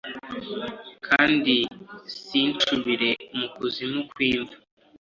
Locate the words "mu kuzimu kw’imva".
3.37-4.55